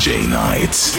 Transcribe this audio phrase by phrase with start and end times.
[0.00, 0.96] DJ nights.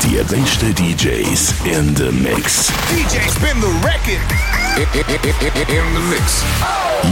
[0.00, 2.72] Die beste DJs in the mix.
[2.88, 4.24] DJ spin the record.
[5.68, 6.40] In the mix.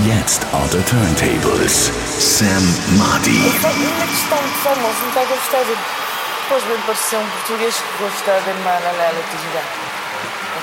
[0.08, 1.92] Jetzt on the turntables.
[2.16, 2.64] Sam
[2.96, 3.36] Madi.
[3.36, 5.76] Uma questão de famoso, não está a gostar de.
[6.48, 9.68] Pois bem, pareceu um português que gosta de uma lela de jogar.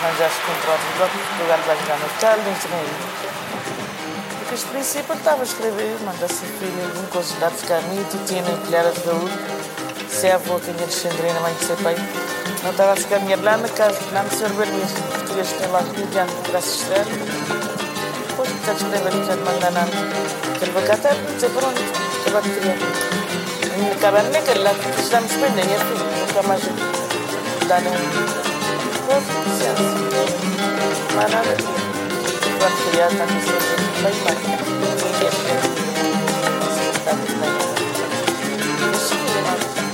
[0.02, 3.45] Arranjaste contrato de próprio Portugal vai jogar no hotel, não sei
[4.56, 8.56] este princípio estava a escrever, manda-se o filho de um consulado de camito, tinha na
[8.64, 9.30] colher de baú.
[10.10, 11.96] Se a avó tinha Alexandrina, mãe de seu pai.
[12.64, 14.54] Não estava a ficar dinheiro lá na casa, lá no Sr.
[14.54, 14.80] Berlim.
[15.12, 16.86] Português tem lá Rio de Janeiro, a Deus.
[18.28, 19.92] Depois está a escrever ali, já te manda nada.
[20.62, 21.82] Ele vai cá até dizer pronto,
[22.22, 22.78] acaba de criar.
[23.92, 26.62] Acaba nem que lá, porque estamos pendendo, é filho, nunca mais
[27.68, 28.00] dá nenhum.
[29.06, 29.96] Pronto, licença.
[32.70, 36.18] する優しさと今に人間っていう
[36.56, 37.36] のを知ったんです
[39.80, 39.85] ね。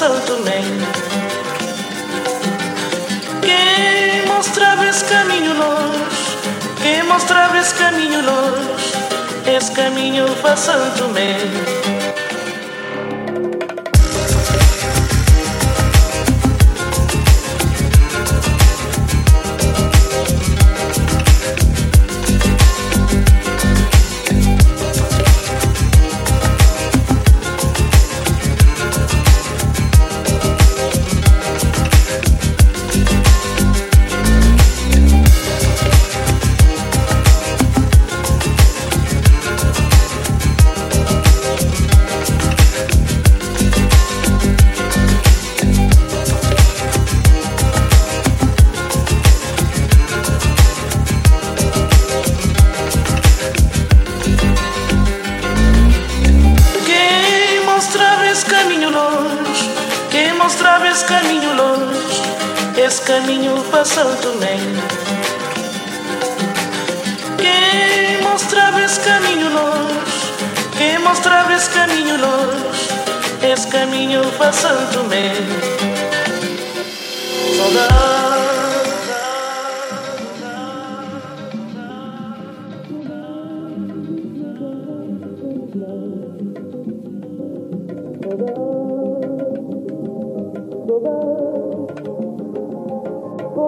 [0.00, 0.62] Santo Tomé.
[3.42, 6.38] Quem mostrava esse caminho longe,
[6.80, 8.94] quem mostrava esse caminho longe,
[9.54, 11.00] esse caminho para Santo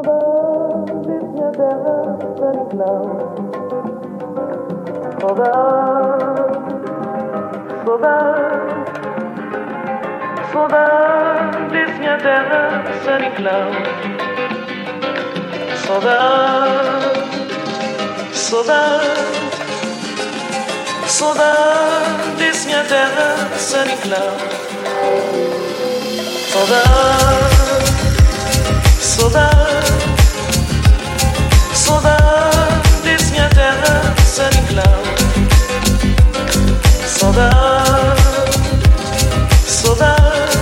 [0.03, 1.53] above if you're
[2.39, 3.07] burning low.
[5.21, 6.21] Hold on,
[7.85, 8.85] hold on,
[10.53, 12.19] hold on if you're
[13.05, 13.67] burning low.
[15.87, 16.73] Hold on,
[18.51, 19.23] hold on.
[21.07, 24.39] Saudade desse minha terra, Saniclau.
[29.01, 30.02] Saudade.
[37.23, 38.21] Saudade,
[39.67, 40.62] saudade,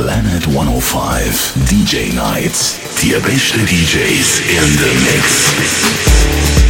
[0.00, 2.78] Planet 105 DJ Nights.
[3.02, 6.69] Die besten DJs in the Mix.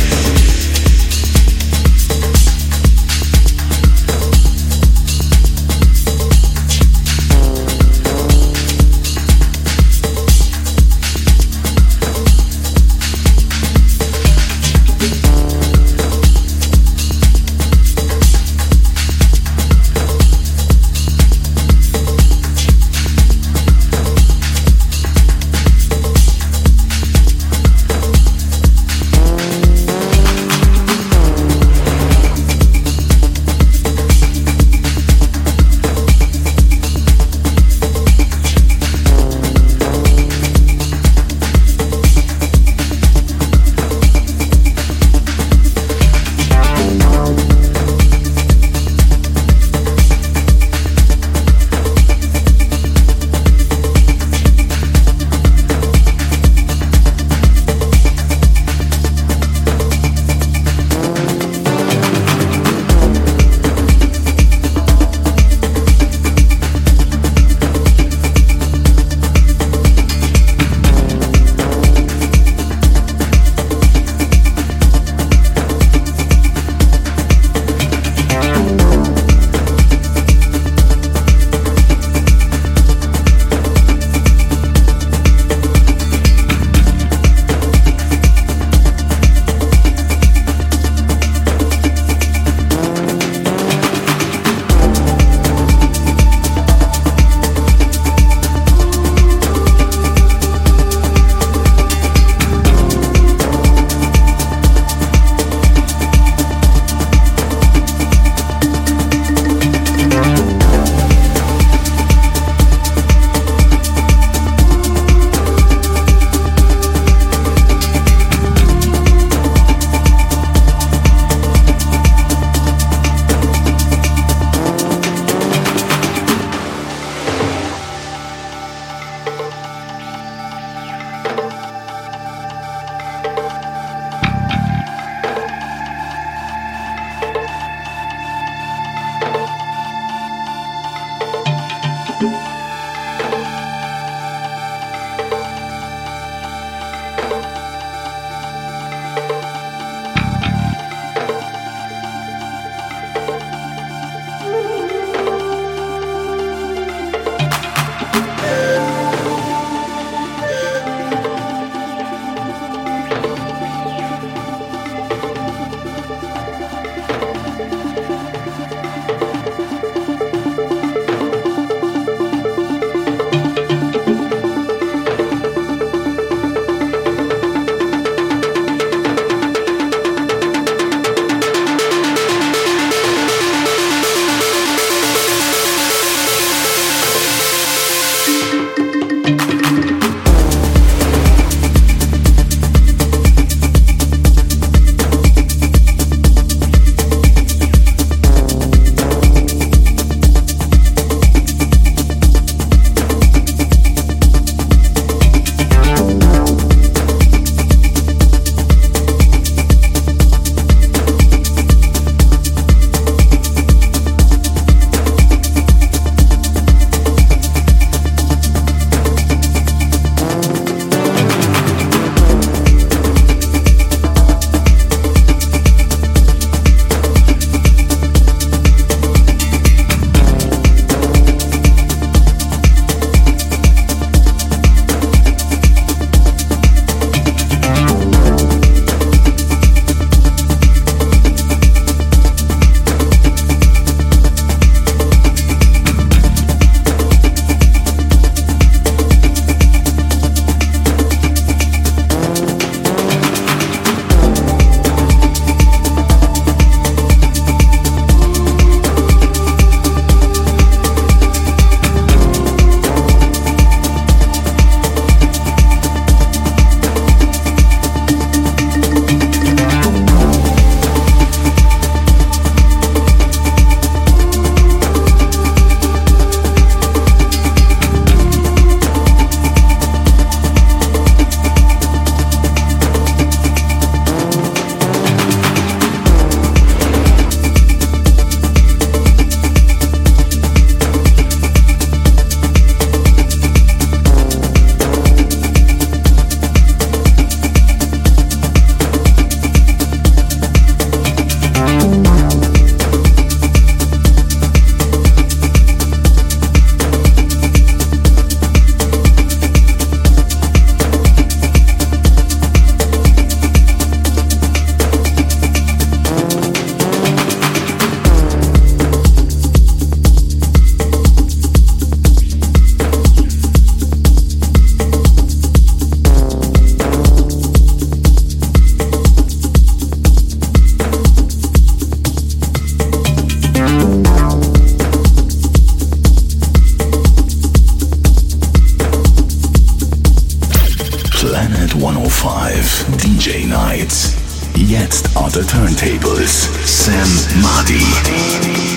[343.38, 344.14] Nights.
[344.56, 346.48] Jetzt auf der Turntables.
[346.64, 348.69] Sam Madi.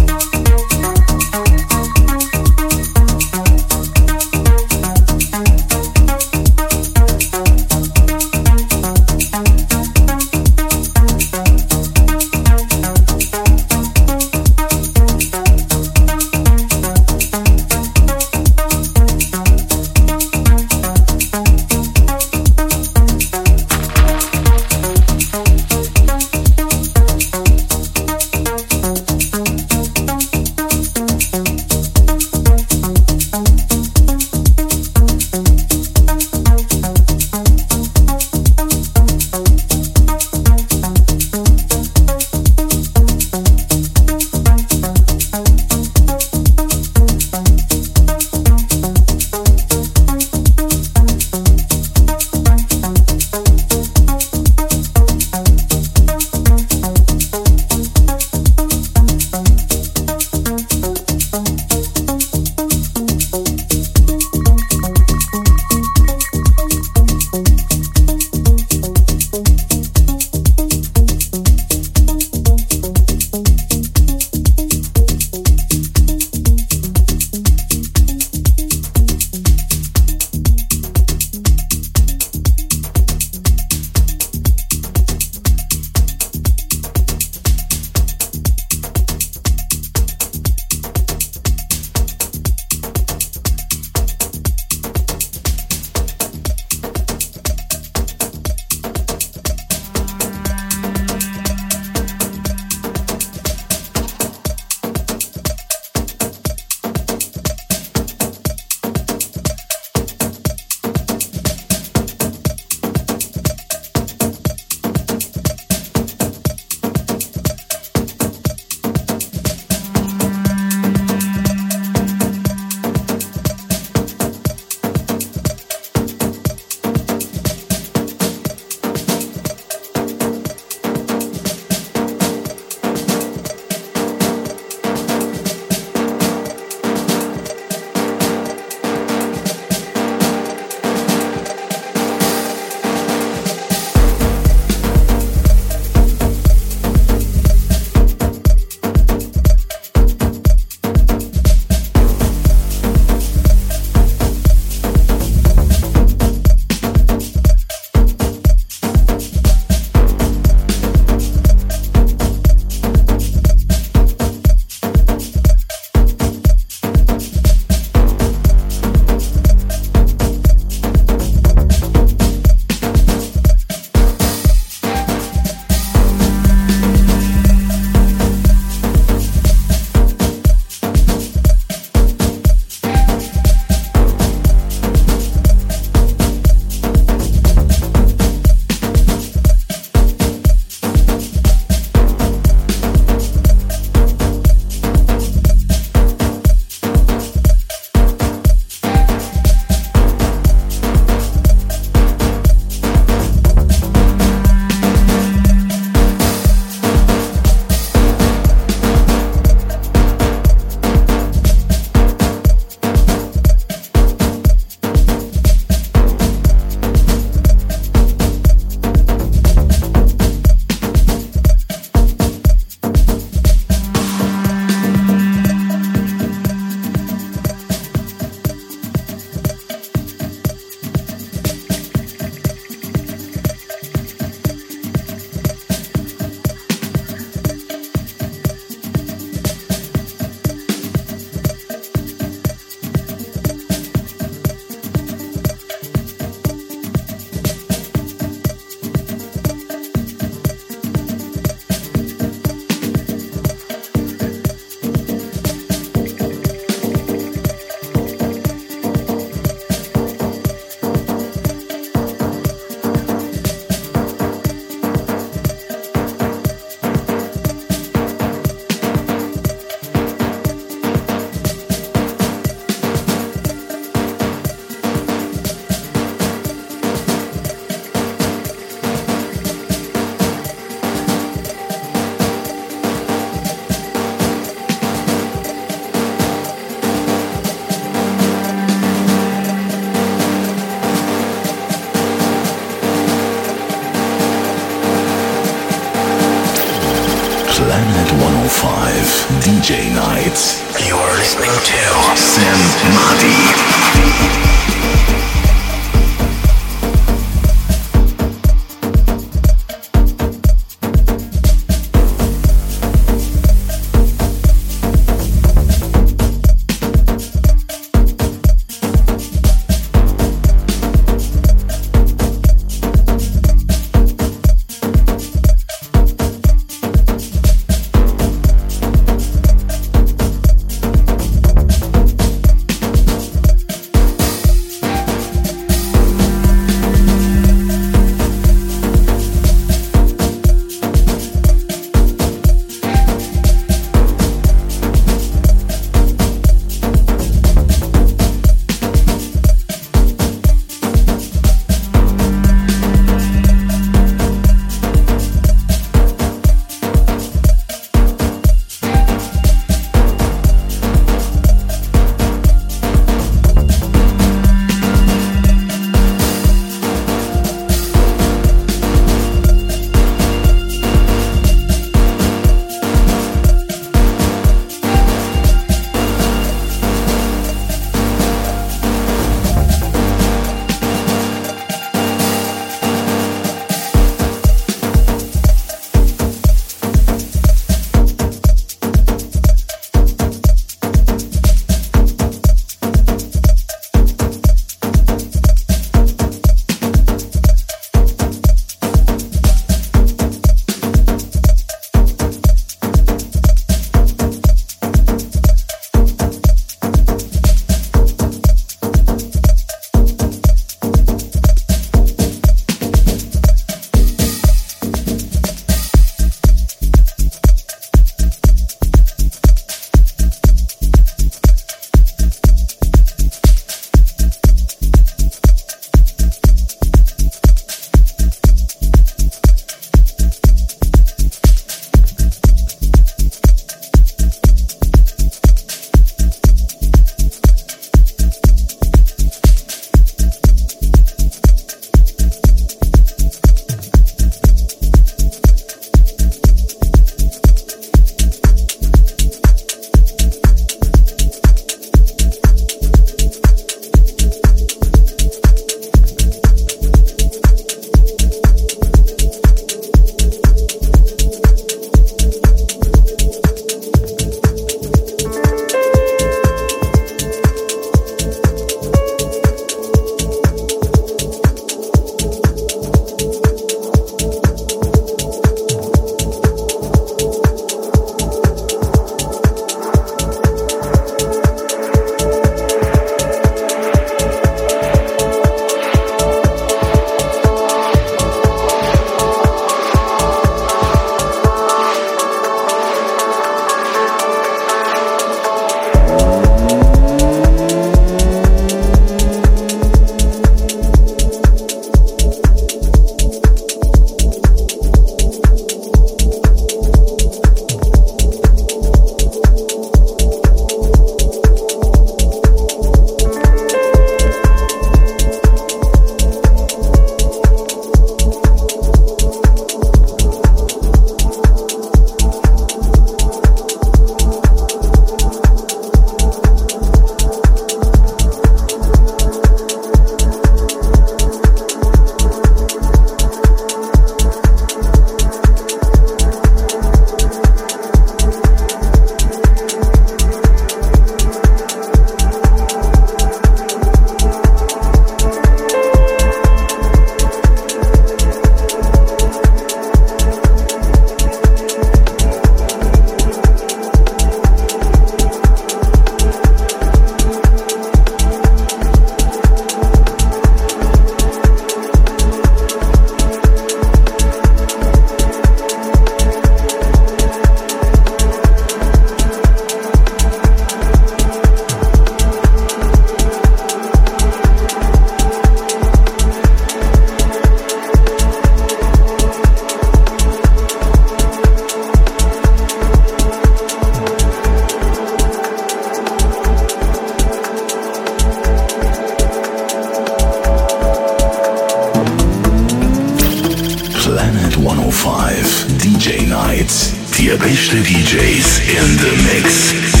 [598.31, 600.00] Always in the mix.